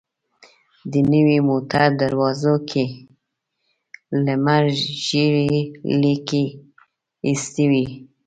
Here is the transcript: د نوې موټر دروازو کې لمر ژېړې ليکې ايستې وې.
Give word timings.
د 0.91 0.93
نوې 1.13 1.37
موټر 1.49 1.87
دروازو 2.01 2.55
کې 2.69 2.85
لمر 4.25 4.63
ژېړې 5.05 5.47
ليکې 6.01 6.43
ايستې 7.27 7.65
وې. 7.71 7.85